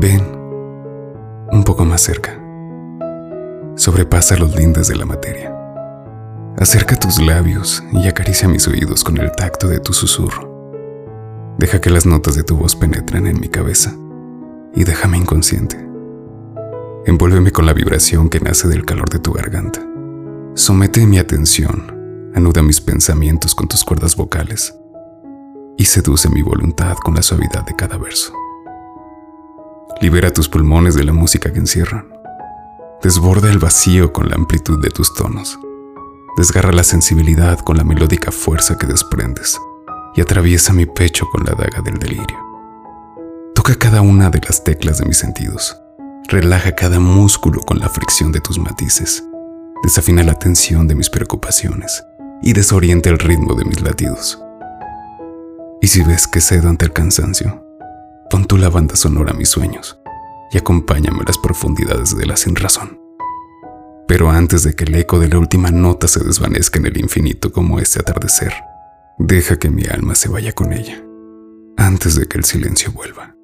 [0.00, 0.22] Ven
[1.50, 2.40] un poco más cerca.
[3.74, 5.52] Sobrepasa los lindes de la materia.
[6.56, 11.56] Acerca tus labios y acaricia mis oídos con el tacto de tu susurro.
[11.58, 13.92] Deja que las notas de tu voz penetren en mi cabeza
[14.72, 15.76] y déjame inconsciente.
[17.04, 19.84] Envuélveme con la vibración que nace del calor de tu garganta.
[20.54, 24.78] Somete mi atención, anuda mis pensamientos con tus cuerdas vocales
[25.76, 28.32] y seduce mi voluntad con la suavidad de cada verso.
[30.00, 32.06] Libera tus pulmones de la música que encierran.
[33.02, 35.58] Desborda el vacío con la amplitud de tus tonos.
[36.36, 39.58] Desgarra la sensibilidad con la melódica fuerza que desprendes
[40.14, 42.38] y atraviesa mi pecho con la daga del delirio.
[43.56, 45.76] Toca cada una de las teclas de mis sentidos.
[46.28, 49.24] Relaja cada músculo con la fricción de tus matices.
[49.82, 52.04] Desafina la tensión de mis preocupaciones
[52.40, 54.40] y desorienta el ritmo de mis latidos.
[55.80, 57.67] Y si ves que cedo ante el cansancio,
[58.38, 59.98] pon tú la banda sonora a mis sueños
[60.52, 63.00] y acompáñame a las profundidades de la sinrazón.
[64.06, 67.50] Pero antes de que el eco de la última nota se desvanezca en el infinito
[67.50, 68.52] como este atardecer,
[69.18, 71.02] deja que mi alma se vaya con ella,
[71.76, 73.37] antes de que el silencio vuelva.